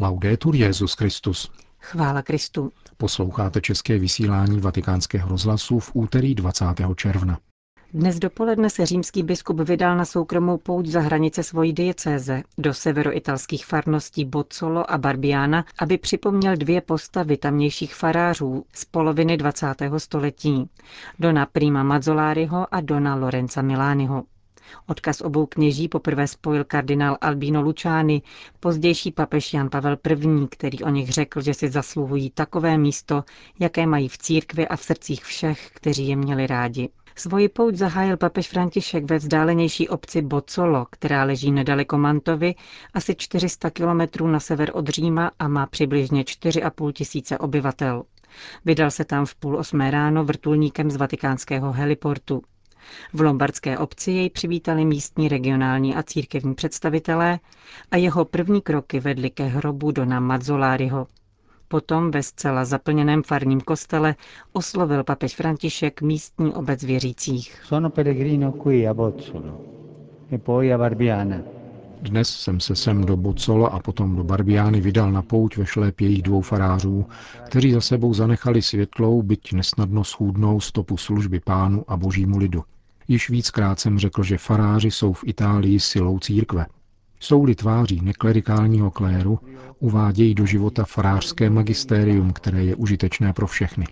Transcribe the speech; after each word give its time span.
Laudetur 0.00 0.56
Jezus 0.56 0.94
Christus. 0.94 1.50
Chvála 1.80 2.22
Kristu. 2.22 2.72
Posloucháte 2.96 3.60
české 3.60 3.98
vysílání 3.98 4.60
Vatikánského 4.60 5.28
rozhlasu 5.28 5.78
v 5.78 5.90
úterý 5.94 6.34
20. 6.34 6.64
června. 6.96 7.38
Dnes 7.92 8.18
dopoledne 8.18 8.70
se 8.70 8.86
římský 8.86 9.22
biskup 9.22 9.60
vydal 9.60 9.96
na 9.96 10.04
soukromou 10.04 10.58
pouť 10.58 10.86
za 10.86 11.00
hranice 11.00 11.42
svojí 11.42 11.72
diecéze 11.72 12.42
do 12.58 12.74
severoitalských 12.74 13.66
farností 13.66 14.24
Bozzolo 14.24 14.90
a 14.90 14.98
Barbiana, 14.98 15.64
aby 15.78 15.98
připomněl 15.98 16.56
dvě 16.56 16.80
postavy 16.80 17.36
tamnějších 17.36 17.94
farářů 17.94 18.64
z 18.74 18.84
poloviny 18.84 19.36
20. 19.36 19.74
století. 19.98 20.68
Dona 21.18 21.46
Prima 21.46 21.82
Mazzoláriho 21.82 22.74
a 22.74 22.80
Dona 22.80 23.14
Lorenza 23.14 23.62
Milániho. 23.62 24.24
Odkaz 24.86 25.20
obou 25.20 25.46
kněží 25.46 25.88
poprvé 25.88 26.26
spojil 26.28 26.64
kardinál 26.64 27.16
Albino 27.20 27.62
Luciani, 27.62 28.22
pozdější 28.60 29.12
papež 29.12 29.54
Jan 29.54 29.70
Pavel 29.70 29.96
I., 30.10 30.46
který 30.50 30.82
o 30.82 30.88
nich 30.88 31.10
řekl, 31.10 31.40
že 31.40 31.54
si 31.54 31.70
zasluhují 31.70 32.30
takové 32.30 32.78
místo, 32.78 33.24
jaké 33.58 33.86
mají 33.86 34.08
v 34.08 34.18
církvi 34.18 34.68
a 34.68 34.76
v 34.76 34.82
srdcích 34.82 35.24
všech, 35.24 35.70
kteří 35.74 36.08
je 36.08 36.16
měli 36.16 36.46
rádi. 36.46 36.88
Svoji 37.16 37.48
pouť 37.48 37.74
zahájil 37.74 38.16
papež 38.16 38.48
František 38.48 39.04
ve 39.10 39.18
vzdálenější 39.18 39.88
obci 39.88 40.22
Bocolo, 40.22 40.86
která 40.90 41.24
leží 41.24 41.52
nedaleko 41.52 41.98
Mantovy, 41.98 42.54
asi 42.94 43.14
400 43.14 43.70
kilometrů 43.70 44.26
na 44.26 44.40
sever 44.40 44.70
od 44.74 44.88
Říma 44.88 45.30
a 45.38 45.48
má 45.48 45.66
přibližně 45.66 46.22
4,5 46.22 46.92
tisíce 46.92 47.38
obyvatel. 47.38 48.02
Vydal 48.64 48.90
se 48.90 49.04
tam 49.04 49.26
v 49.26 49.34
půl 49.34 49.56
osmé 49.56 49.90
ráno 49.90 50.24
vrtulníkem 50.24 50.90
z 50.90 50.96
vatikánského 50.96 51.72
heliportu. 51.72 52.42
V 53.12 53.20
lombardské 53.20 53.78
obci 53.78 54.10
jej 54.10 54.30
přivítali 54.30 54.84
místní 54.84 55.28
regionální 55.28 55.94
a 55.94 56.02
církevní 56.02 56.54
představitelé 56.54 57.38
a 57.90 57.96
jeho 57.96 58.24
první 58.24 58.60
kroky 58.60 59.00
vedly 59.00 59.30
ke 59.30 59.44
hrobu 59.44 59.90
Dona 59.90 60.20
Mazzoláriho. 60.20 61.06
Potom 61.68 62.10
ve 62.10 62.22
zcela 62.22 62.64
zaplněném 62.64 63.22
farním 63.22 63.60
kostele 63.60 64.14
oslovil 64.52 65.04
papež 65.04 65.36
František 65.36 66.02
místní 66.02 66.54
obec 66.54 66.82
věřících. 66.82 67.60
Sono 67.64 67.90
pellegrino 67.90 68.52
qui 68.52 68.88
a 68.88 68.94
Bozzolo 68.94 69.60
e 70.32 70.38
poi 70.38 70.72
a 70.72 70.78
Barbiana. 70.78 71.36
Dnes 72.02 72.28
jsem 72.28 72.60
se 72.60 72.76
sem 72.76 73.04
do 73.04 73.16
Bocola 73.16 73.68
a 73.68 73.78
potom 73.78 74.16
do 74.16 74.24
Barbiány 74.24 74.80
vydal 74.80 75.12
na 75.12 75.22
pouť 75.22 75.56
ve 75.56 75.66
šlépě 75.66 76.22
dvou 76.22 76.40
farářů, 76.40 77.06
kteří 77.44 77.72
za 77.72 77.80
sebou 77.80 78.14
zanechali 78.14 78.62
světlou, 78.62 79.22
byť 79.22 79.52
nesnadno 79.52 80.04
schůdnou 80.04 80.60
stopu 80.60 80.96
služby 80.96 81.40
pánu 81.40 81.84
a 81.88 81.96
božímu 81.96 82.38
lidu. 82.38 82.62
Již 83.08 83.30
víckrát 83.30 83.80
jsem 83.80 83.98
řekl, 83.98 84.22
že 84.22 84.38
faráři 84.38 84.90
jsou 84.90 85.12
v 85.12 85.24
Itálii 85.26 85.80
silou 85.80 86.18
církve. 86.18 86.66
Jsou-li 87.20 87.54
tváří 87.54 88.00
neklerikálního 88.00 88.90
kléru, 88.90 89.38
uvádějí 89.78 90.34
do 90.34 90.46
života 90.46 90.84
farářské 90.84 91.50
magistérium, 91.50 92.32
které 92.32 92.64
je 92.64 92.74
užitečné 92.74 93.32
pro 93.32 93.46
všechny. 93.46 93.86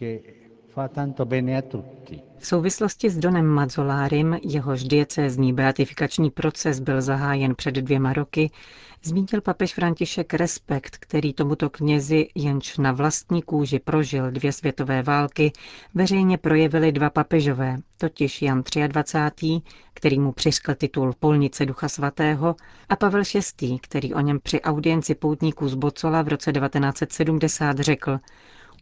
V 2.38 2.46
souvislosti 2.46 3.10
s 3.10 3.18
Donem 3.18 3.46
Mazzolárim, 3.46 4.38
jehož 4.42 4.84
diecézní 4.84 5.52
beatifikační 5.52 6.30
proces 6.30 6.80
byl 6.80 7.02
zahájen 7.02 7.54
před 7.54 7.74
dvěma 7.74 8.12
roky, 8.12 8.50
zmínil 9.02 9.40
papež 9.42 9.74
František 9.74 10.34
respekt, 10.34 10.96
který 10.96 11.32
tomuto 11.32 11.70
knězi, 11.70 12.28
jenž 12.34 12.78
na 12.78 12.92
vlastní 12.92 13.42
kůži 13.42 13.78
prožil 13.78 14.30
dvě 14.30 14.52
světové 14.52 15.02
války, 15.02 15.52
veřejně 15.94 16.38
projevili 16.38 16.92
dva 16.92 17.10
papežové, 17.10 17.76
totiž 17.98 18.42
Jan 18.42 18.62
23., 18.88 19.46
který 19.94 20.18
mu 20.18 20.32
přiškl 20.32 20.74
titul 20.74 21.12
Polnice 21.20 21.66
Ducha 21.66 21.88
Svatého, 21.88 22.56
a 22.88 22.96
Pavel 22.96 23.22
VI., 23.60 23.78
který 23.80 24.14
o 24.14 24.20
něm 24.20 24.40
při 24.42 24.60
audienci 24.60 25.14
poutníků 25.14 25.68
z 25.68 25.74
Bocola 25.74 26.22
v 26.22 26.28
roce 26.28 26.52
1970 26.52 27.78
řekl, 27.78 28.18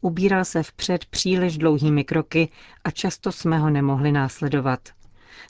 Ubíral 0.01 0.45
se 0.45 0.63
vpřed 0.63 1.05
příliš 1.05 1.59
dlouhými 1.59 2.05
kroky 2.05 2.49
a 2.85 2.91
často 2.91 3.33
jsme 3.33 3.59
ho 3.59 3.71
nemohli 3.71 4.13
následovat. 4.13 4.81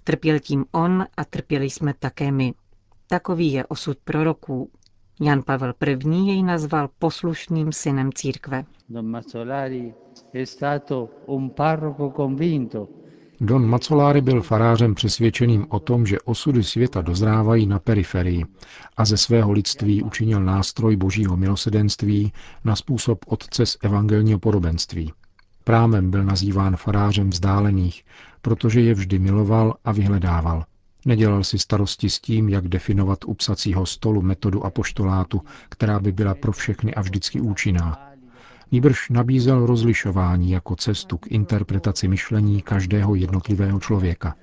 Trpěl 0.04 0.38
tím 0.38 0.64
on 0.72 1.06
a 1.16 1.24
trpěli 1.24 1.70
jsme 1.70 1.94
také 1.98 2.32
my. 2.32 2.54
Takový 3.06 3.52
je 3.52 3.66
osud 3.66 3.98
proroků. 4.04 4.70
Jan 5.20 5.42
Pavel 5.42 5.74
I. 5.86 6.14
jej 6.26 6.42
nazval 6.42 6.88
poslušným 6.98 7.72
synem 7.72 8.12
církve. 8.12 8.64
Don 8.88 9.06
Mazzolari 9.10 9.94
è 10.32 10.44
stato 10.46 11.08
un 11.26 11.50
parroco 11.50 12.10
convinto 12.16 12.88
Don 13.42 13.66
Macolari 13.66 14.20
byl 14.20 14.42
farářem 14.42 14.94
přesvědčeným 14.94 15.66
o 15.68 15.80
tom, 15.80 16.06
že 16.06 16.20
osudy 16.20 16.64
světa 16.64 17.02
dozrávají 17.02 17.66
na 17.66 17.78
periferii 17.78 18.44
a 18.96 19.04
ze 19.04 19.16
svého 19.16 19.52
lidství 19.52 20.02
učinil 20.02 20.44
nástroj 20.44 20.96
božího 20.96 21.36
milosedenství 21.36 22.32
na 22.64 22.76
způsob 22.76 23.18
otce 23.26 23.66
z 23.66 23.76
evangelního 23.82 24.38
podobenství. 24.38 25.12
Prámem 25.64 26.10
byl 26.10 26.24
nazýván 26.24 26.76
farářem 26.76 27.30
vzdálených, 27.30 28.04
protože 28.42 28.80
je 28.80 28.94
vždy 28.94 29.18
miloval 29.18 29.74
a 29.84 29.92
vyhledával. 29.92 30.64
Nedělal 31.04 31.44
si 31.44 31.58
starosti 31.58 32.10
s 32.10 32.20
tím, 32.20 32.48
jak 32.48 32.68
definovat 32.68 33.18
u 33.26 33.34
psacího 33.34 33.86
stolu 33.86 34.22
metodu 34.22 34.64
apoštolátu, 34.64 35.40
která 35.68 36.00
by 36.00 36.12
byla 36.12 36.34
pro 36.34 36.52
všechny 36.52 36.94
a 36.94 37.00
vždycky 37.00 37.40
účinná. 37.40 38.09
Nýbrž 38.72 39.10
nabízel 39.10 39.66
rozlišování 39.66 40.50
jako 40.50 40.76
cestu 40.76 41.18
k 41.18 41.26
interpretaci 41.26 42.08
myšlení 42.08 42.62
každého 42.62 43.14
jednotlivého 43.14 43.80
člověka. 43.80 44.34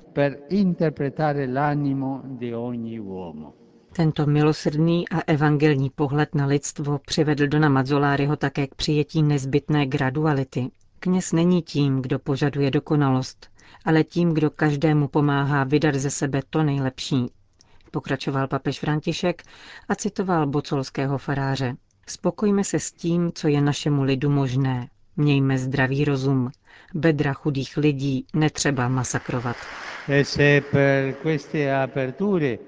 Tento 3.93 4.25
milosrdný 4.25 5.09
a 5.09 5.21
evangelní 5.27 5.89
pohled 5.89 6.35
na 6.35 6.45
lidstvo 6.45 6.99
přivedl 7.05 7.47
Dona 7.47 7.69
Mazzoláriho 7.69 8.35
také 8.35 8.67
k 8.67 8.75
přijetí 8.75 9.23
nezbytné 9.23 9.85
graduality. 9.85 10.69
Kněz 10.99 11.33
není 11.33 11.61
tím, 11.61 12.01
kdo 12.01 12.19
požaduje 12.19 12.71
dokonalost, 12.71 13.47
ale 13.85 14.03
tím, 14.03 14.33
kdo 14.33 14.49
každému 14.49 15.07
pomáhá 15.07 15.63
vydat 15.63 15.95
ze 15.95 16.09
sebe 16.09 16.41
to 16.49 16.63
nejlepší. 16.63 17.25
Pokračoval 17.91 18.47
papež 18.47 18.79
František 18.79 19.43
a 19.89 19.95
citoval 19.95 20.47
bocolského 20.47 21.17
faráře. 21.17 21.75
Spokojme 22.09 22.63
se 22.63 22.79
s 22.79 22.91
tím, 22.91 23.31
co 23.33 23.47
je 23.47 23.61
našemu 23.61 24.03
lidu 24.03 24.29
možné. 24.29 24.87
Mějme 25.17 25.57
zdravý 25.57 26.05
rozum. 26.05 26.51
Bedra 26.93 27.33
chudých 27.33 27.77
lidí 27.77 28.25
netřeba 28.33 28.87
masakrovat. 28.87 29.55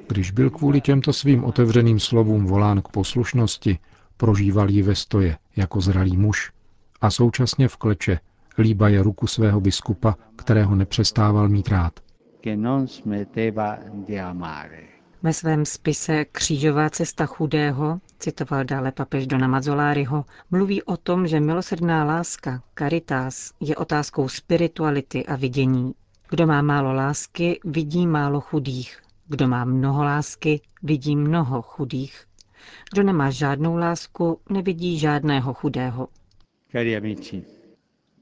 Když 0.07 0.31
byl 0.31 0.49
kvůli 0.49 0.81
těmto 0.81 1.13
svým 1.13 1.43
otevřeným 1.43 1.99
slovům 1.99 2.45
volán 2.45 2.81
k 2.81 2.87
poslušnosti, 2.87 3.79
prožíval 4.17 4.69
ji 4.69 4.81
ve 4.81 4.95
stoje 4.95 5.37
jako 5.55 5.81
zralý 5.81 6.17
muž 6.17 6.51
a 7.01 7.11
současně 7.11 7.67
v 7.67 7.77
kleče 7.77 8.19
líbaje 8.57 9.03
ruku 9.03 9.27
svého 9.27 9.61
biskupa, 9.61 10.15
kterého 10.35 10.75
nepřestával 10.75 11.49
mít 11.49 11.67
rád. 11.67 11.99
Ve 15.23 15.33
svém 15.33 15.65
spise 15.65 16.25
Křížová 16.25 16.89
cesta 16.89 17.25
chudého, 17.25 17.99
citoval 18.19 18.63
dále 18.63 18.91
papež 18.91 19.27
Dona 19.27 19.47
Mazzoláriho, 19.47 20.25
mluví 20.51 20.83
o 20.83 20.97
tom, 20.97 21.27
že 21.27 21.39
milosrdná 21.39 22.03
láska, 22.03 22.63
caritas, 22.79 23.53
je 23.59 23.75
otázkou 23.75 24.27
spirituality 24.27 25.25
a 25.25 25.35
vidění. 25.35 25.93
Kdo 26.29 26.47
má 26.47 26.61
málo 26.61 26.93
lásky, 26.93 27.59
vidí 27.63 28.07
málo 28.07 28.41
chudých. 28.41 28.97
Kdo 29.27 29.47
má 29.47 29.65
mnoho 29.65 30.03
lásky, 30.03 30.61
vidí 30.83 31.15
mnoho 31.15 31.61
chudých. 31.61 32.25
Kdo 32.93 33.03
nemá 33.03 33.29
žádnou 33.29 33.75
lásku, 33.75 34.39
nevidí 34.49 34.99
žádného 34.99 35.53
chudého. 35.53 36.07
Cari 36.71 36.97
amici, 36.97 37.43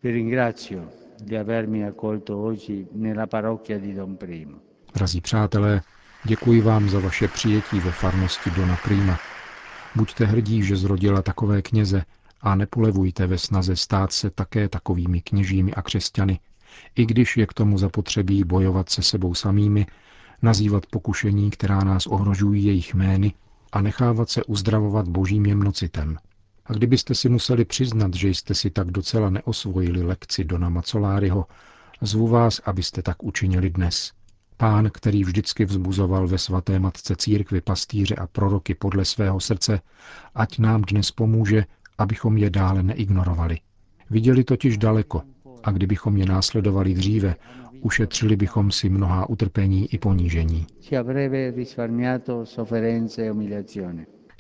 vi 0.04 0.12
ringrazio 0.12 0.84
di 1.24 1.38
avermi 1.38 1.86
accolto 1.86 2.44
oggi 2.44 2.88
nella 2.92 3.28
parrocchia 3.28 3.78
di 3.78 3.94
Don 3.94 4.18
Primo. 4.18 4.58
Drazí 4.94 5.22
přátelé, 5.22 5.82
Děkuji 6.24 6.62
vám 6.62 6.90
za 6.90 7.00
vaše 7.00 7.28
přijetí 7.28 7.80
ve 7.80 7.92
farnosti 7.92 8.52
Dona 8.52 8.78
Prima. 8.84 9.20
Buďte 9.96 10.26
hrdí, 10.26 10.64
že 10.64 10.76
zrodila 10.76 11.22
takové 11.22 11.62
kněze 11.62 12.04
a 12.42 12.56
nepolevujte 12.56 13.28
ve 13.28 13.38
snaze 13.38 13.76
stát 13.76 14.12
se 14.12 14.30
také 14.30 14.70
takovými 14.70 15.22
kněžími 15.22 15.74
a 15.74 15.82
křesťany, 15.82 16.40
i 16.96 17.06
když 17.06 17.38
je 17.38 17.46
k 17.48 17.54
tomu 17.54 17.78
zapotřebí 17.78 18.44
bojovat 18.44 18.90
se 18.90 19.04
sebou 19.04 19.34
samými, 19.34 19.86
nazývat 20.42 20.86
pokušení, 20.86 21.52
která 21.52 21.80
nás 21.80 22.08
ohrožují 22.08 22.66
jejich 22.66 22.94
jmény 22.94 23.34
a 23.72 23.82
nechávat 23.82 24.30
se 24.30 24.44
uzdravovat 24.44 25.08
božím 25.08 25.46
jemnocitem. 25.46 26.18
A 26.66 26.74
kdybyste 26.74 27.16
si 27.16 27.30
museli 27.30 27.66
přiznat, 27.66 28.14
že 28.14 28.30
jste 28.30 28.54
si 28.54 28.70
tak 28.70 28.92
docela 28.92 29.30
neosvojili 29.30 30.04
lekci 30.04 30.44
Dona 30.44 30.70
Macoláriho, 30.70 31.46
zvu 32.02 32.28
vás, 32.28 32.62
abyste 32.66 33.02
tak 33.02 33.24
učinili 33.24 33.70
dnes. 33.70 34.17
Pán, 34.58 34.90
který 34.94 35.24
vždycky 35.24 35.66
vzbuzoval 35.66 36.28
ve 36.28 36.38
svaté 36.38 36.80
matce 36.80 37.16
církvy 37.16 37.62
pastýře 37.62 38.16
a 38.16 38.28
proroky 38.28 38.76
podle 38.76 39.06
svého 39.06 39.40
srdce, 39.40 39.82
ať 40.36 40.60
nám 40.60 40.82
dnes 40.82 41.12
pomůže, 41.12 41.66
abychom 41.98 42.38
je 42.38 42.50
dále 42.50 42.84
neignorovali. 42.84 43.58
Viděli 44.10 44.44
totiž 44.44 44.78
daleko 44.78 45.22
a 45.64 45.72
kdybychom 45.72 46.18
je 46.18 46.26
následovali 46.26 46.94
dříve, 46.94 47.36
ušetřili 47.82 48.36
bychom 48.36 48.72
si 48.72 48.90
mnohá 48.90 49.30
utrpení 49.30 49.94
i 49.94 49.98
ponížení. 49.98 50.68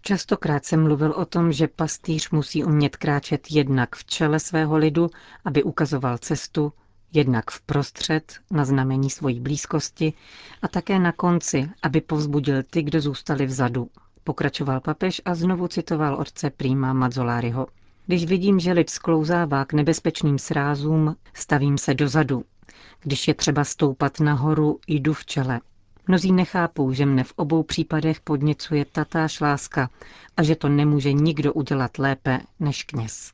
Častokrát 0.01 0.65
jsem 0.65 0.83
mluvil 0.83 1.11
o 1.11 1.25
tom, 1.25 1.51
že 1.51 1.67
pastýř 1.67 2.29
musí 2.29 2.63
umět 2.63 2.95
kráčet 2.95 3.47
jednak 3.51 3.95
v 3.95 4.05
čele 4.05 4.39
svého 4.39 4.77
lidu, 4.77 5.09
aby 5.45 5.63
ukazoval 5.63 6.17
cestu, 6.17 6.73
jednak 7.13 7.51
vprostřed 7.51 8.33
na 8.51 8.65
znamení 8.65 9.09
svojí 9.09 9.39
blízkosti 9.39 10.13
a 10.61 10.67
také 10.67 10.99
na 10.99 11.11
konci, 11.11 11.69
aby 11.83 12.01
povzbudil 12.01 12.63
ty, 12.63 12.81
kdo 12.83 13.01
zůstali 13.01 13.45
vzadu. 13.45 13.89
Pokračoval 14.23 14.79
papež 14.81 15.21
a 15.25 15.35
znovu 15.35 15.67
citoval 15.67 16.15
otce 16.15 16.49
Prima 16.49 16.93
Mazzoláriho. 16.93 17.67
Když 18.05 18.25
vidím, 18.25 18.59
že 18.59 18.71
lid 18.71 18.89
sklouzává 18.89 19.65
k 19.65 19.73
nebezpečným 19.73 20.37
srázům, 20.39 21.15
stavím 21.33 21.77
se 21.77 21.93
dozadu. 21.93 22.43
Když 23.01 23.27
je 23.27 23.33
třeba 23.33 23.63
stoupat 23.63 24.19
nahoru, 24.19 24.79
jdu 24.87 25.13
v 25.13 25.25
čele. 25.25 25.59
Mnozí 26.07 26.31
nechápou, 26.31 26.93
že 26.93 27.05
mne 27.05 27.23
v 27.23 27.33
obou 27.35 27.63
případech 27.63 28.21
podněcuje 28.21 28.85
tatáž 28.85 29.39
láska 29.39 29.89
a 30.37 30.43
že 30.43 30.55
to 30.55 30.69
nemůže 30.69 31.13
nikdo 31.13 31.53
udělat 31.53 31.97
lépe 31.97 32.39
než 32.59 32.83
kněz. 32.83 33.31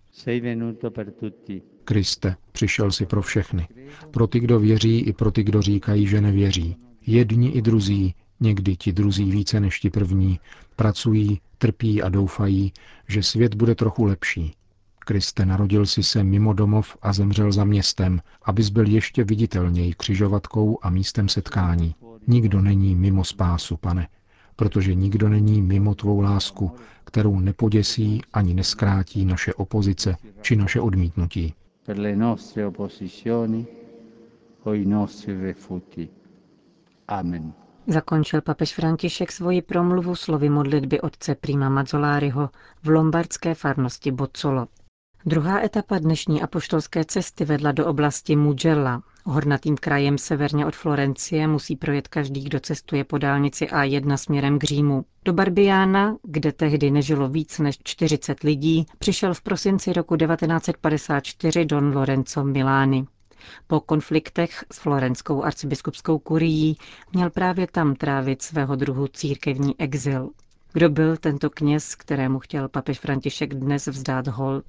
Kriste, 1.85 2.35
přišel 2.51 2.91
si 2.91 3.05
pro 3.05 3.21
všechny. 3.21 3.67
Pro 4.11 4.27
ty, 4.27 4.39
kdo 4.39 4.59
věří, 4.59 4.99
i 4.99 5.13
pro 5.13 5.31
ty, 5.31 5.43
kdo 5.43 5.61
říkají, 5.61 6.07
že 6.07 6.21
nevěří. 6.21 6.75
Jedni 7.05 7.49
i 7.49 7.61
druzí, 7.61 8.15
někdy 8.39 8.75
ti 8.75 8.93
druzí 8.93 9.31
více 9.31 9.59
než 9.59 9.79
ti 9.79 9.89
první, 9.89 10.39
pracují, 10.75 11.41
trpí 11.57 12.01
a 12.01 12.09
doufají, 12.09 12.73
že 13.07 13.23
svět 13.23 13.55
bude 13.55 13.75
trochu 13.75 14.03
lepší. 14.05 14.53
Kriste, 14.99 15.45
narodil 15.45 15.85
si 15.85 16.03
se 16.03 16.23
mimo 16.23 16.53
domov 16.53 16.97
a 17.01 17.13
zemřel 17.13 17.51
za 17.51 17.63
městem, 17.63 18.21
abys 18.43 18.69
byl 18.69 18.87
ještě 18.87 19.23
viditelněji 19.23 19.93
křižovatkou 19.93 20.79
a 20.81 20.89
místem 20.89 21.29
setkání. 21.29 21.95
Nikdo 22.27 22.61
není 22.61 22.95
mimo 22.95 23.23
spásu, 23.23 23.77
pane, 23.77 24.07
protože 24.55 24.95
nikdo 24.95 25.29
není 25.29 25.61
mimo 25.61 25.95
tvou 25.95 26.21
lásku, 26.21 26.71
kterou 27.03 27.39
nepoděsí 27.39 28.21
ani 28.33 28.53
neskrátí 28.53 29.25
naše 29.25 29.53
opozice 29.53 30.15
či 30.41 30.55
naše 30.55 30.81
odmítnutí. 30.81 31.53
Amen. 37.07 37.53
Zakončil 37.87 38.41
papež 38.41 38.73
František 38.73 39.31
svoji 39.31 39.61
promluvu 39.61 40.15
slovy 40.15 40.47
modlitby 40.49 41.03
otce 41.03 41.35
Prima 41.35 41.67
Mazzoláriho 41.69 42.49
v 42.83 42.87
lombardské 42.87 43.51
farnosti 43.55 44.11
Bozzolo. 44.11 44.67
Druhá 45.25 45.61
etapa 45.63 45.99
dnešní 45.99 46.41
apoštolské 46.41 47.05
cesty 47.05 47.45
vedla 47.45 47.71
do 47.71 47.85
oblasti 47.87 48.35
Mugello. 48.35 49.01
Hornatým 49.25 49.77
krajem 49.77 50.17
severně 50.17 50.65
od 50.65 50.75
Florencie 50.75 51.47
musí 51.47 51.75
projet 51.75 52.07
každý, 52.07 52.43
kdo 52.43 52.59
cestuje 52.59 53.03
po 53.03 53.17
dálnici 53.17 53.65
A1 53.65 54.15
směrem 54.15 54.59
k 54.59 54.63
Římu. 54.63 55.05
Do 55.25 55.33
Barbiána, 55.33 56.17
kde 56.23 56.51
tehdy 56.51 56.91
nežilo 56.91 57.29
víc 57.29 57.59
než 57.59 57.77
40 57.83 58.43
lidí, 58.43 58.85
přišel 58.99 59.33
v 59.33 59.41
prosinci 59.41 59.93
roku 59.93 60.15
1954 60.15 61.65
don 61.65 61.95
Lorenzo 61.95 62.43
Milány. 62.43 63.05
Po 63.67 63.79
konfliktech 63.79 64.65
s 64.71 64.79
florenskou 64.79 65.43
arcibiskupskou 65.43 66.19
kurií 66.19 66.77
měl 67.13 67.29
právě 67.29 67.67
tam 67.67 67.95
trávit 67.95 68.41
svého 68.41 68.75
druhu 68.75 69.07
církevní 69.07 69.79
exil. 69.79 70.29
Kdo 70.75 70.89
byl 70.89 71.17
tento 71.17 71.49
kněz, 71.49 71.95
kterému 71.95 72.39
chtěl 72.39 72.69
papež 72.69 72.99
František 72.99 73.53
dnes 73.53 73.87
vzdát 73.87 74.27
hold? 74.27 74.65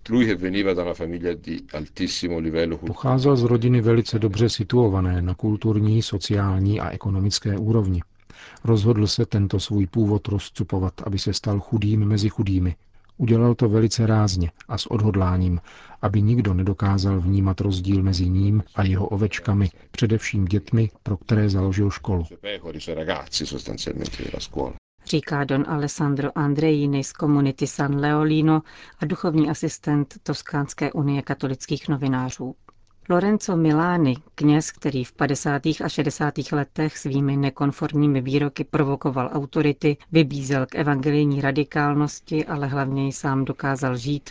Pocházel 2.86 3.36
z 3.36 3.42
rodiny 3.42 3.80
velice 3.80 4.18
dobře 4.18 4.48
situované 4.48 5.22
na 5.22 5.34
kulturní, 5.34 6.02
sociální 6.02 6.80
a 6.80 6.90
ekonomické 6.90 7.58
úrovni. 7.58 8.02
Rozhodl 8.64 9.06
se 9.06 9.26
tento 9.26 9.60
svůj 9.60 9.86
původ 9.86 10.28
rozcupovat, 10.28 10.94
aby 11.04 11.18
se 11.18 11.32
stal 11.32 11.60
chudým 11.60 12.04
mezi 12.04 12.28
chudými. 12.28 12.76
Udělal 13.18 13.54
to 13.54 13.68
velice 13.68 14.06
rázně 14.06 14.50
a 14.68 14.78
s 14.78 14.86
odhodláním, 14.86 15.60
aby 16.02 16.22
nikdo 16.22 16.54
nedokázal 16.54 17.20
vnímat 17.20 17.60
rozdíl 17.60 18.02
mezi 18.02 18.28
ním 18.28 18.62
a 18.74 18.82
jeho 18.82 19.06
ovečkami, 19.06 19.70
především 19.90 20.44
dětmi, 20.44 20.90
pro 21.02 21.16
které 21.16 21.48
založil 21.50 21.90
školu 21.90 22.24
říká 25.04 25.44
don 25.44 25.64
Alessandro 25.68 26.38
Andreini 26.38 27.04
z 27.04 27.12
komunity 27.12 27.66
San 27.66 28.00
Leolino 28.00 28.62
a 28.98 29.06
duchovní 29.06 29.50
asistent 29.50 30.14
Toskánské 30.22 30.92
unie 30.92 31.22
katolických 31.22 31.88
novinářů. 31.88 32.54
Lorenzo 33.08 33.56
Milani, 33.56 34.16
kněz, 34.34 34.72
který 34.72 35.04
v 35.04 35.12
50. 35.12 35.66
a 35.66 35.88
60. 35.88 36.34
letech 36.52 36.98
svými 36.98 37.36
nekonformními 37.36 38.20
výroky 38.20 38.64
provokoval 38.64 39.30
autority, 39.32 39.96
vybízel 40.12 40.66
k 40.66 40.74
evangelijní 40.74 41.40
radikálnosti, 41.40 42.46
ale 42.46 42.66
hlavně 42.66 43.04
ji 43.06 43.12
sám 43.12 43.44
dokázal 43.44 43.96
žít, 43.96 44.30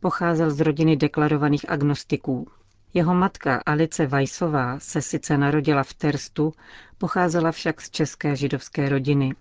pocházel 0.00 0.50
z 0.50 0.60
rodiny 0.60 0.96
deklarovaných 0.96 1.70
agnostiků. 1.70 2.48
Jeho 2.94 3.14
matka 3.14 3.62
Alice 3.66 4.06
Vajsová 4.06 4.78
se 4.78 5.02
sice 5.02 5.38
narodila 5.38 5.82
v 5.82 5.94
Terstu, 5.94 6.52
pocházela 6.98 7.52
však 7.52 7.80
z 7.80 7.90
české 7.90 8.36
židovské 8.36 8.88
rodiny. 8.88 9.34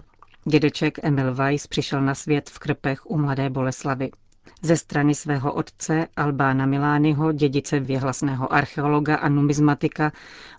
Dědeček 0.50 1.00
Emil 1.04 1.34
Weiss 1.36 1.68
přišel 1.68 2.02
na 2.02 2.16
svět 2.16 2.50
v 2.50 2.60
Krpech 2.60 3.06
u 3.06 3.18
mladé 3.18 3.50
Boleslavy. 3.50 4.10
Ze 4.62 4.78
strany 4.78 5.16
svého 5.16 5.54
otce 5.54 6.08
Albána 6.16 6.66
Milányho, 6.66 7.32
dědice 7.32 7.80
věhlasného 7.80 8.54
archeologa 8.54 9.16
a 9.16 9.30
numizmatika 9.30 10.12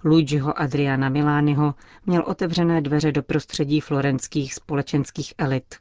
Luigiho 0.05 0.61
Adriana 0.61 1.09
Milányho, 1.09 1.75
měl 2.07 2.23
otevřené 2.27 2.81
dveře 2.81 3.13
do 3.13 3.23
prostředí 3.23 3.81
florenských 3.81 4.55
společenských 4.55 5.35
elit. 5.39 5.75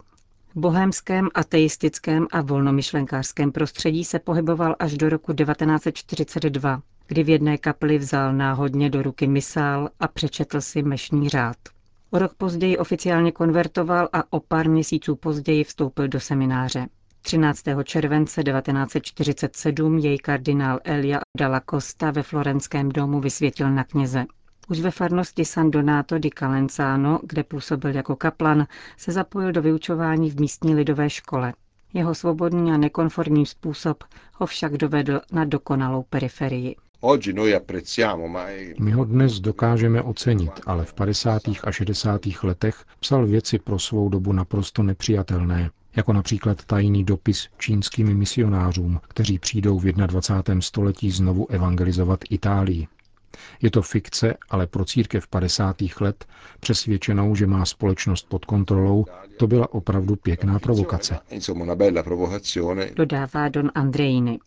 V 0.55 0.59
bohémském, 0.59 1.29
ateistickém 1.33 2.27
a 2.31 2.41
volnomyšlenkářském 2.41 3.51
prostředí 3.51 4.05
se 4.05 4.19
pohyboval 4.19 4.75
až 4.79 4.97
do 4.97 5.09
roku 5.09 5.33
1942, 5.33 6.81
kdy 7.07 7.23
v 7.23 7.29
jedné 7.29 7.57
kapli 7.57 7.97
vzal 7.97 8.33
náhodně 8.33 8.89
do 8.89 9.01
ruky 9.01 9.27
misál 9.27 9.89
a 9.99 10.07
přečetl 10.07 10.61
si 10.61 10.83
mešní 10.83 11.29
řád. 11.29 11.57
O 12.11 12.19
rok 12.19 12.33
později 12.33 12.77
oficiálně 12.77 13.31
konvertoval 13.31 14.09
a 14.13 14.23
o 14.29 14.39
pár 14.39 14.69
měsíců 14.69 15.15
později 15.15 15.63
vstoupil 15.63 16.07
do 16.07 16.19
semináře. 16.19 16.87
13. 17.21 17.63
července 17.83 18.43
1947 18.43 19.97
jej 19.97 20.17
kardinál 20.17 20.79
Elia 20.83 21.19
Dalla 21.37 21.61
Costa 21.69 22.11
ve 22.11 22.23
florenském 22.23 22.89
domu 22.89 23.19
vysvětil 23.19 23.71
na 23.71 23.83
kněze. 23.83 24.25
Už 24.69 24.79
ve 24.79 24.91
farnosti 24.91 25.45
San 25.45 25.71
Donato 25.71 26.19
di 26.19 26.29
Calenzano, 26.29 27.19
kde 27.23 27.43
působil 27.43 27.95
jako 27.95 28.15
kaplan, 28.15 28.67
se 28.97 29.11
zapojil 29.11 29.51
do 29.51 29.61
vyučování 29.61 30.31
v 30.31 30.39
místní 30.39 30.75
lidové 30.75 31.09
škole. 31.09 31.53
Jeho 31.93 32.15
svobodný 32.15 32.71
a 32.71 32.77
nekonformní 32.77 33.45
způsob 33.45 34.03
ho 34.33 34.45
však 34.45 34.77
dovedl 34.77 35.21
na 35.31 35.45
dokonalou 35.45 36.03
periferii. 36.03 36.75
My 38.79 38.91
ho 38.91 39.05
dnes 39.05 39.39
dokážeme 39.39 40.01
ocenit, 40.01 40.51
ale 40.65 40.85
v 40.85 40.93
50. 40.93 41.41
a 41.63 41.71
60. 41.71 42.21
letech 42.43 42.85
psal 42.99 43.25
věci 43.25 43.59
pro 43.59 43.79
svou 43.79 44.09
dobu 44.09 44.33
naprosto 44.33 44.83
nepřijatelné, 44.83 45.69
jako 45.95 46.13
například 46.13 46.65
tajný 46.65 47.03
dopis 47.03 47.47
čínským 47.57 48.17
misionářům, 48.17 48.99
kteří 49.07 49.39
přijdou 49.39 49.79
v 49.79 49.83
21. 49.83 50.61
století 50.61 51.11
znovu 51.11 51.51
evangelizovat 51.51 52.19
Itálii. 52.29 52.87
Je 53.61 53.71
to 53.71 53.81
fikce, 53.81 54.37
ale 54.49 54.67
pro 54.67 54.85
církev 54.85 55.27
50. 55.27 55.75
let, 56.01 56.25
přesvědčenou, 56.59 57.35
že 57.35 57.47
má 57.47 57.65
společnost 57.65 58.29
pod 58.29 58.45
kontrolou, 58.45 59.05
to 59.37 59.47
byla 59.47 59.73
opravdu 59.73 60.15
pěkná 60.15 60.59
provokace. 60.59 61.19
Dodává 62.95 63.49
Don 63.49 63.71
Andrejny. 63.75 64.39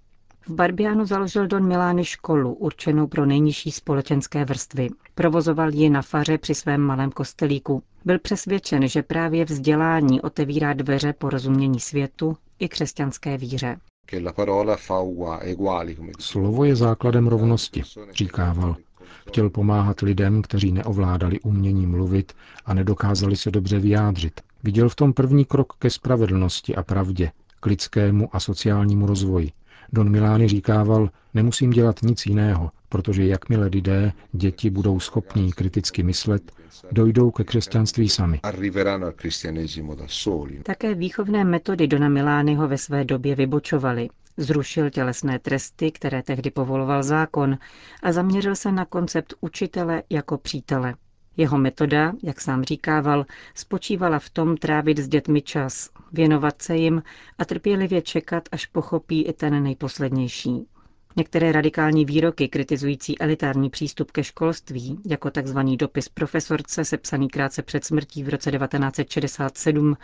V 0.46 0.50
Barbianu 0.54 1.06
založil 1.06 1.46
Don 1.46 1.68
Milány 1.68 2.04
školu, 2.04 2.54
určenou 2.54 3.06
pro 3.06 3.26
nejnižší 3.26 3.70
společenské 3.70 4.44
vrstvy. 4.44 4.88
Provozoval 5.14 5.74
ji 5.74 5.90
na 5.90 6.02
faře 6.02 6.38
při 6.38 6.54
svém 6.54 6.80
malém 6.80 7.10
kostelíku. 7.10 7.82
Byl 8.04 8.18
přesvědčen, 8.18 8.88
že 8.88 9.02
právě 9.02 9.44
vzdělání 9.44 10.20
otevírá 10.20 10.72
dveře 10.72 11.12
porozumění 11.12 11.80
světu 11.80 12.36
i 12.58 12.68
křesťanské 12.68 13.38
víře. 13.38 13.76
Slovo 16.18 16.64
je 16.64 16.76
základem 16.76 17.26
rovnosti, 17.26 17.82
říkával. 18.12 18.76
Chtěl 19.28 19.50
pomáhat 19.50 20.00
lidem, 20.00 20.42
kteří 20.42 20.72
neovládali 20.72 21.40
umění 21.40 21.86
mluvit 21.86 22.32
a 22.66 22.74
nedokázali 22.74 23.36
se 23.36 23.50
dobře 23.50 23.78
vyjádřit. 23.78 24.40
Viděl 24.62 24.88
v 24.88 24.94
tom 24.94 25.12
první 25.12 25.44
krok 25.44 25.72
ke 25.78 25.90
spravedlnosti 25.90 26.76
a 26.76 26.82
pravdě, 26.82 27.30
k 27.60 27.66
lidskému 27.66 28.28
a 28.32 28.40
sociálnímu 28.40 29.06
rozvoji. 29.06 29.52
Don 29.92 30.10
Milány 30.10 30.48
říkával, 30.48 31.10
nemusím 31.34 31.70
dělat 31.70 32.02
nic 32.02 32.26
jiného, 32.26 32.70
protože 32.88 33.26
jakmile 33.26 33.66
lidé, 33.66 34.12
děti 34.32 34.70
budou 34.70 35.00
schopní 35.00 35.52
kriticky 35.52 36.02
myslet, 36.02 36.52
dojdou 36.92 37.30
ke 37.30 37.44
křesťanství 37.44 38.08
sami. 38.08 38.40
Také 40.62 40.94
výchovné 40.94 41.44
metody 41.44 41.86
Dona 41.86 42.08
Milányho 42.08 42.68
ve 42.68 42.78
své 42.78 43.04
době 43.04 43.34
vybočovaly. 43.34 44.08
Zrušil 44.36 44.90
tělesné 44.90 45.38
tresty, 45.38 45.90
které 45.90 46.22
tehdy 46.22 46.50
povoloval 46.50 47.02
zákon, 47.02 47.58
a 48.02 48.12
zaměřil 48.12 48.56
se 48.56 48.72
na 48.72 48.84
koncept 48.84 49.34
učitele 49.40 50.02
jako 50.10 50.38
přítele. 50.38 50.94
Jeho 51.36 51.58
metoda, 51.58 52.12
jak 52.22 52.40
sám 52.40 52.64
říkával, 52.64 53.26
spočívala 53.54 54.18
v 54.18 54.30
tom 54.30 54.56
trávit 54.56 54.98
s 54.98 55.08
dětmi 55.08 55.42
čas, 55.42 55.90
věnovat 56.12 56.62
se 56.62 56.76
jim 56.76 57.02
a 57.38 57.44
trpělivě 57.44 58.02
čekat, 58.02 58.48
až 58.52 58.66
pochopí 58.66 59.22
i 59.22 59.32
ten 59.32 59.62
nejposlednější. 59.62 60.66
Některé 61.16 61.52
radikální 61.52 62.04
výroky 62.04 62.48
kritizující 62.48 63.18
elitární 63.20 63.70
přístup 63.70 64.10
ke 64.10 64.24
školství, 64.24 64.98
jako 65.06 65.30
tzv. 65.30 65.58
dopis 65.76 66.08
profesorce 66.08 66.84
sepsaný 66.84 67.28
krátce 67.28 67.62
před 67.62 67.84
smrtí 67.84 68.22
v 68.24 68.28
roce 68.28 68.50
1967, 68.50 69.96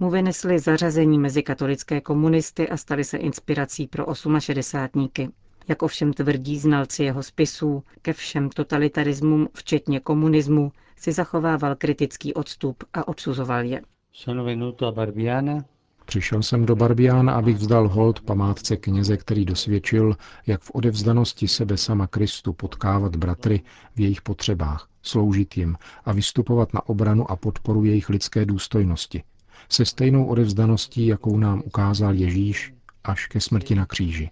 mu 0.00 0.10
vynesly 0.10 0.58
zařazení 0.58 1.18
mezi 1.18 1.42
katolické 1.42 2.00
komunisty 2.00 2.68
a 2.68 2.76
staly 2.76 3.04
se 3.04 3.16
inspirací 3.16 3.86
pro 3.86 4.06
68. 4.38 5.08
Jak 5.68 5.82
ovšem 5.82 6.12
tvrdí 6.12 6.58
znalci 6.58 7.04
jeho 7.04 7.22
spisů, 7.22 7.82
ke 8.02 8.12
všem 8.12 8.48
totalitarismům, 8.48 9.48
včetně 9.54 10.00
komunismu, 10.00 10.72
si 10.96 11.12
zachovával 11.12 11.76
kritický 11.76 12.34
odstup 12.34 12.84
a 12.94 13.08
odsuzoval 13.08 13.64
je. 13.64 13.82
Přišel 16.06 16.42
jsem 16.42 16.66
do 16.66 16.76
Barbiána, 16.76 17.34
abych 17.34 17.56
vzdal 17.56 17.88
hold 17.88 18.20
památce 18.20 18.76
kněze, 18.76 19.16
který 19.16 19.44
dosvědčil, 19.44 20.16
jak 20.46 20.62
v 20.62 20.70
odevzdanosti 20.74 21.48
sebe 21.48 21.76
sama 21.76 22.06
Kristu 22.06 22.52
potkávat 22.52 23.16
bratry 23.16 23.62
v 23.96 24.00
jejich 24.00 24.22
potřebách, 24.22 24.88
sloužit 25.02 25.56
jim 25.56 25.76
a 26.04 26.12
vystupovat 26.12 26.74
na 26.74 26.88
obranu 26.88 27.30
a 27.30 27.36
podporu 27.36 27.84
jejich 27.84 28.08
lidské 28.08 28.46
důstojnosti. 28.46 29.22
Se 29.68 29.84
stejnou 29.84 30.26
odevzdaností, 30.26 31.06
jakou 31.06 31.38
nám 31.38 31.62
ukázal 31.64 32.14
Ježíš 32.14 32.74
až 33.04 33.26
ke 33.26 33.40
smrti 33.40 33.74
na 33.74 33.86
kříži. 33.86 34.30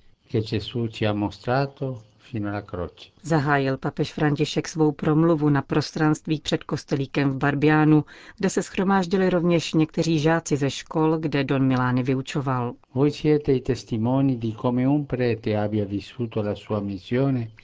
Zahájil 3.23 3.79
papež 3.79 4.13
František 4.13 4.69
svou 4.69 4.93
promluvu 4.93 5.49
na 5.49 5.63
prostranství 5.63 6.41
před 6.41 6.65
kostelíkem 6.65 7.31
v 7.31 7.37
Barbiánu, 7.37 8.05
kde 8.39 8.51
se 8.51 8.63
schromáždili 8.63 9.31
rovněž 9.31 9.75
někteří 9.75 10.19
žáci 10.19 10.57
ze 10.57 10.71
škol, 10.71 11.19
kde 11.19 11.45
Don 11.45 11.67
Milány 11.67 12.03
vyučoval. 12.03 12.75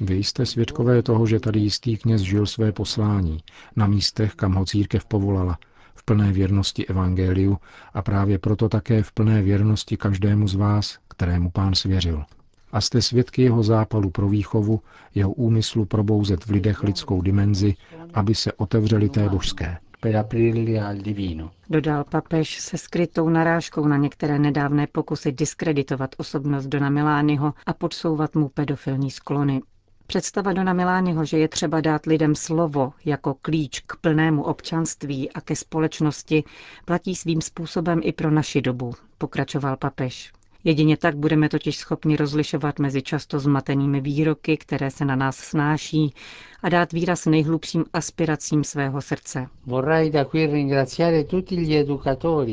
Vy 0.00 0.24
jste 0.24 0.46
svědkové 0.46 1.02
toho, 1.02 1.26
že 1.26 1.40
tady 1.40 1.60
jistý 1.60 1.96
kněz 1.96 2.20
žil 2.20 2.46
své 2.46 2.72
poslání 2.72 3.38
na 3.76 3.86
místech, 3.86 4.34
kam 4.34 4.54
ho 4.54 4.64
církev 4.64 5.04
povolala, 5.04 5.58
v 5.94 6.04
plné 6.04 6.32
věrnosti 6.32 6.86
evangeliu 6.86 7.58
a 7.94 8.02
právě 8.02 8.38
proto 8.38 8.68
také 8.68 9.02
v 9.02 9.12
plné 9.12 9.42
věrnosti 9.42 9.96
každému 9.96 10.48
z 10.48 10.54
vás, 10.54 10.98
kterému 11.08 11.50
pán 11.50 11.74
svěřil 11.74 12.24
a 12.72 12.80
jste 12.80 13.02
svědky 13.02 13.42
jeho 13.42 13.62
zápalu 13.62 14.10
pro 14.10 14.28
výchovu, 14.28 14.80
jeho 15.14 15.32
úmyslu 15.32 15.84
probouzet 15.84 16.46
v 16.46 16.50
lidech 16.50 16.82
lidskou 16.82 17.22
dimenzi, 17.22 17.74
aby 18.14 18.34
se 18.34 18.52
otevřeli 18.52 19.08
té 19.08 19.28
božské. 19.28 19.78
Dodal 21.70 22.04
papež 22.04 22.60
se 22.60 22.78
skrytou 22.78 23.28
narážkou 23.28 23.86
na 23.86 23.96
některé 23.96 24.38
nedávné 24.38 24.86
pokusy 24.86 25.32
diskreditovat 25.32 26.14
osobnost 26.18 26.66
Dona 26.66 26.90
Milányho 26.90 27.54
a 27.66 27.72
podsouvat 27.72 28.34
mu 28.34 28.48
pedofilní 28.48 29.10
sklony. 29.10 29.60
Představa 30.06 30.52
Dona 30.52 30.72
Milányho, 30.72 31.24
že 31.24 31.38
je 31.38 31.48
třeba 31.48 31.80
dát 31.80 32.06
lidem 32.06 32.34
slovo 32.34 32.92
jako 33.04 33.34
klíč 33.42 33.80
k 33.80 33.96
plnému 33.96 34.42
občanství 34.42 35.32
a 35.32 35.40
ke 35.40 35.56
společnosti, 35.56 36.44
platí 36.84 37.14
svým 37.16 37.40
způsobem 37.40 38.00
i 38.02 38.12
pro 38.12 38.30
naši 38.30 38.62
dobu, 38.62 38.92
pokračoval 39.18 39.76
papež. 39.76 40.32
Jedině 40.64 40.96
tak 40.96 41.16
budeme 41.16 41.48
totiž 41.48 41.76
schopni 41.78 42.16
rozlišovat 42.16 42.78
mezi 42.78 43.02
často 43.02 43.40
zmatenými 43.40 44.00
výroky, 44.00 44.56
které 44.56 44.90
se 44.90 45.04
na 45.04 45.16
nás 45.16 45.36
snáší, 45.36 46.14
a 46.62 46.68
dát 46.68 46.92
výraz 46.92 47.26
nejhlubším 47.26 47.84
aspiracím 47.92 48.64
svého 48.64 49.02
srdce. 49.02 49.46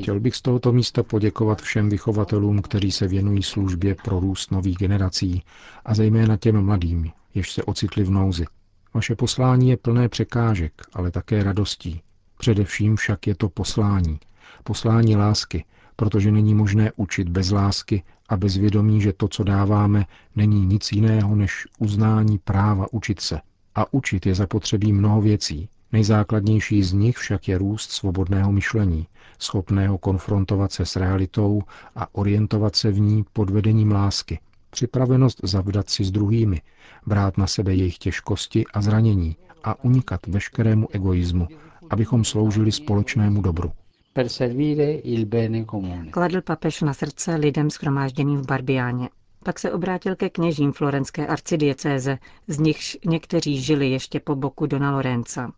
Chtěl 0.01 0.19
bych 0.19 0.35
z 0.35 0.41
tohoto 0.41 0.71
místa 0.71 1.03
poděkovat 1.03 1.62
všem 1.62 1.89
vychovatelům, 1.89 2.62
kteří 2.62 2.91
se 2.91 3.07
věnují 3.07 3.43
službě 3.43 3.95
pro 4.03 4.19
růst 4.19 4.51
nových 4.51 4.77
generací 4.77 5.43
a 5.85 5.95
zejména 5.95 6.38
těm 6.38 6.62
mladým, 6.65 7.12
jež 7.33 7.51
se 7.51 7.63
ocitli 7.63 8.03
v 8.03 8.12
nouzi. 8.12 8.45
Vaše 8.93 9.15
poslání 9.15 9.69
je 9.69 9.77
plné 9.77 10.09
překážek, 10.09 10.74
ale 10.93 11.12
také 11.12 11.43
radostí. 11.43 12.01
Především 12.38 12.95
však 12.95 13.27
je 13.27 13.35
to 13.35 13.50
poslání. 13.50 14.19
Poslání 14.63 15.15
lásky, 15.15 15.65
protože 15.96 16.32
není 16.32 16.56
možné 16.56 16.92
učit 16.96 17.30
bez 17.30 17.52
lásky 17.52 18.04
a 18.30 18.38
bez 18.38 18.58
vědomí, 18.58 19.02
že 19.02 19.14
to, 19.14 19.28
co 19.28 19.44
dáváme, 19.44 20.06
není 20.36 20.66
nic 20.66 20.92
jiného 20.92 21.36
než 21.36 21.68
uznání 21.80 22.38
práva 22.38 22.86
učit 22.92 23.20
se. 23.20 23.42
A 23.75 23.94
učit 23.94 24.25
je 24.25 24.36
zapotřebí 24.36 24.94
mnoho 24.94 25.22
věcí. 25.22 25.70
Nejzákladnější 25.92 26.84
z 26.84 26.94
nich 26.94 27.18
však 27.18 27.48
je 27.48 27.58
růst 27.58 27.92
svobodného 27.92 28.52
myšlení, 28.52 29.08
schopného 29.40 29.98
konfrontovat 29.98 30.72
se 30.72 30.86
s 30.86 30.96
realitou 30.96 31.62
a 31.96 32.16
orientovat 32.16 32.75
se 32.75 32.92
v 32.92 33.00
ní 33.00 33.25
pod 33.34 33.50
vedením 33.50 33.92
lásky. 33.92 34.40
Připravenost 34.70 35.40
zavdat 35.44 35.90
si 35.90 36.04
s 36.04 36.12
druhými, 36.12 36.62
brát 37.06 37.38
na 37.38 37.48
sebe 37.48 37.75
jejich 37.75 37.98
těžkosti 37.98 38.66
a 38.74 38.82
zranění 38.82 39.36
a 39.64 39.84
unikat 39.84 40.28
veškerému 40.28 40.88
egoismu, 40.92 41.48
abychom 41.90 42.24
sloužili 42.25 42.72
společnému 42.72 43.42
dobru 43.42 43.72
per 44.15 44.29
servire 44.29 45.01
il 45.03 45.25
bene 45.25 45.65
comune. 45.65 46.10
Kladl 46.10 46.41
papež 46.41 46.81
na 46.81 46.93
srdce 46.93 47.36
lidem 47.36 47.69
schromážděným 47.69 48.38
v 48.41 48.45
Barbiáně. 48.45 49.10
Pak 49.43 49.60
se 49.60 49.72
obrátil 49.72 50.15
ke 50.15 50.29
kněžím 50.29 50.72
florenské 50.72 51.27
arcidiecéze, 51.27 52.17
z 52.48 52.60
nichž 52.60 52.98
někteří 53.05 53.62
žili 53.62 53.89
ještě 53.89 54.19
po 54.19 54.36
boku 54.36 54.65
Dona 54.65 54.91
Lorenza. 54.91 55.51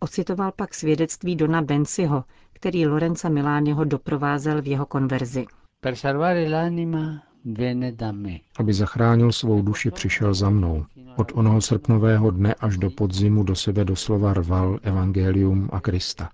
Ocitoval 0.00 0.52
pak 0.56 0.74
svědectví 0.74 1.36
Dona 1.36 1.62
Bensiho, 1.62 2.24
který 2.52 2.86
Lorenza 2.86 3.28
Milániho 3.28 3.84
doprovázel 3.84 4.62
v 4.62 4.66
jeho 4.66 4.86
konverzi. 4.86 5.46
Per 5.80 5.96
salvare 5.96 6.48
l'anima 6.48 7.22
venne 7.44 7.92
da 7.92 8.12
me. 8.12 8.38
Aby 8.58 8.74
zachránil 8.74 9.32
svou 9.32 9.62
duši, 9.62 9.90
přišel 9.90 10.34
za 10.34 10.50
mnou. 10.50 10.84
Od 11.16 11.32
onoho 11.34 11.60
srpnového 11.60 12.30
dne 12.30 12.54
až 12.54 12.76
do 12.76 12.90
podzimu 12.90 13.42
do 13.42 13.54
sebe 13.54 13.84
doslova 13.84 14.34
rval 14.34 14.78
evangelium 14.82 15.68
a 15.72 15.80
Krista. 15.80 16.30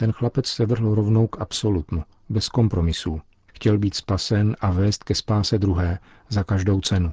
Ten 0.00 0.12
chlapec 0.12 0.46
se 0.46 0.66
vrhl 0.66 0.94
rovnou 0.94 1.26
k 1.26 1.40
absolutnu, 1.40 2.02
bez 2.28 2.48
kompromisů. 2.48 3.20
Chtěl 3.46 3.78
být 3.78 3.94
spasen 3.94 4.56
a 4.60 4.70
vést 4.70 5.04
ke 5.04 5.14
spáse 5.14 5.58
druhé, 5.58 5.98
za 6.28 6.44
každou 6.44 6.80
cenu. 6.80 7.12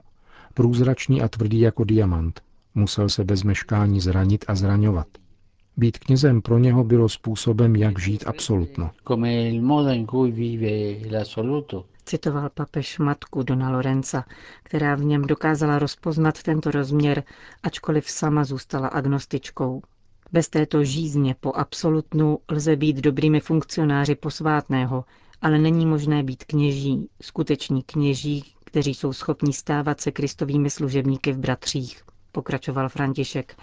Průzračný 0.53 1.21
a 1.21 1.27
tvrdý 1.27 1.59
jako 1.59 1.83
diamant. 1.83 2.41
Musel 2.75 3.09
se 3.09 3.23
bez 3.23 3.43
meškání 3.43 3.99
zranit 4.01 4.45
a 4.47 4.55
zraňovat. 4.55 5.07
Být 5.77 5.97
knězem 5.97 6.41
pro 6.41 6.57
něho 6.57 6.83
bylo 6.83 7.09
způsobem, 7.09 7.75
jak 7.75 7.99
žít 7.99 8.23
absolutno. 8.27 8.91
Citoval 12.05 12.49
papež 12.49 12.99
matku 12.99 13.43
Dona 13.43 13.69
Lorenza, 13.69 14.23
která 14.63 14.95
v 14.95 15.03
něm 15.03 15.21
dokázala 15.21 15.79
rozpoznat 15.79 16.43
tento 16.43 16.71
rozměr, 16.71 17.23
ačkoliv 17.63 18.09
sama 18.09 18.43
zůstala 18.43 18.87
agnostičkou. 18.87 19.81
Bez 20.31 20.49
této 20.49 20.83
žízně 20.83 21.35
po 21.39 21.53
absolutnu 21.53 22.39
lze 22.51 22.75
být 22.75 22.97
dobrými 22.97 23.39
funkcionáři 23.39 24.15
posvátného, 24.15 25.05
ale 25.41 25.59
není 25.59 25.85
možné 25.85 26.23
být 26.23 26.43
kněží, 26.43 27.09
skuteční 27.21 27.83
kněží, 27.83 28.43
kteří 28.63 28.93
jsou 28.93 29.13
schopni 29.13 29.53
stávat 29.53 30.01
se 30.01 30.11
kristovými 30.11 30.69
služebníky 30.69 31.31
v 31.31 31.37
bratřích 31.37 32.03
pokračoval 32.37 32.89
František. 32.89 33.55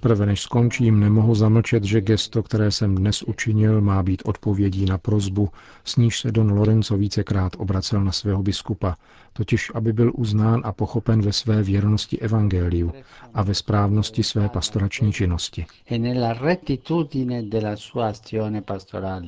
Prve 0.00 0.26
než 0.26 0.40
skončím, 0.40 1.00
nemohu 1.00 1.34
zamlčet, 1.34 1.84
že 1.84 2.00
gesto, 2.00 2.42
které 2.42 2.70
jsem 2.70 2.94
dnes 2.94 3.22
učinil, 3.22 3.80
má 3.80 4.02
být 4.02 4.22
odpovědí 4.24 4.84
na 4.84 4.98
prozbu, 4.98 5.48
s 5.84 5.96
níž 5.96 6.20
se 6.20 6.32
Don 6.32 6.52
Lorenzo 6.52 6.96
vícekrát 6.96 7.52
obracel 7.58 8.04
na 8.04 8.12
svého 8.12 8.42
biskupa, 8.42 8.96
totiž 9.32 9.72
aby 9.74 9.92
byl 9.92 10.12
uznán 10.14 10.60
a 10.64 10.72
pochopen 10.72 11.20
ve 11.22 11.32
své 11.32 11.62
věrnosti 11.62 12.18
evangeliu 12.18 12.92
a 13.34 13.42
ve 13.42 13.54
správnosti 13.54 14.22
své 14.22 14.48
pastorační 14.48 15.12
činnosti. 15.12 15.66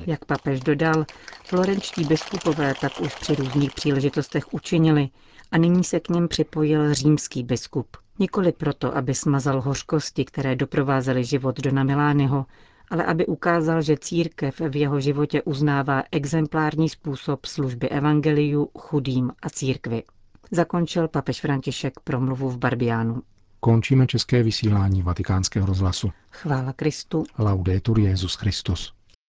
Jak 0.05 0.25
papež 0.25 0.61
dodal, 0.61 1.05
florenčtí 1.43 2.05
biskupové 2.05 2.75
tak 2.75 2.99
už 2.99 3.15
při 3.15 3.35
různých 3.35 3.71
příležitostech 3.71 4.53
učinili, 4.53 5.09
a 5.51 5.57
nyní 5.57 5.83
se 5.83 5.99
k 5.99 6.09
něm 6.09 6.27
připojil 6.27 6.93
římský 6.93 7.43
biskup. 7.43 7.97
Nikoli 8.19 8.51
proto, 8.51 8.97
aby 8.97 9.15
smazal 9.15 9.61
hořkosti, 9.61 10.25
které 10.25 10.55
doprovázely 10.55 11.23
život 11.23 11.59
Dona 11.59 11.83
Milányho, 11.83 12.45
ale 12.93 13.05
aby 13.05 13.25
ukázal, 13.25 13.81
že 13.81 13.97
církev 13.97 14.59
v 14.69 14.75
jeho 14.75 14.99
životě 14.99 15.41
uznává 15.41 16.03
exemplární 16.11 16.89
způsob 16.89 17.45
služby 17.45 17.89
evangeliu 17.89 18.69
chudým 18.77 19.31
a 19.41 19.49
církvi. 19.49 20.03
Zakončil 20.51 21.07
papež 21.07 21.41
František 21.41 21.93
promluvu 22.03 22.49
v 22.49 22.57
Barbiánu. 22.57 23.21
Končíme 23.59 24.07
české 24.07 24.43
vysílání 24.43 25.01
vatikánského 25.01 25.65
rozhlasu. 25.65 26.11
Chvála 26.31 26.73
Kristu. 26.73 27.23
Laudetur 27.39 27.99
Jezus 27.99 28.35
Christus. 28.35 28.93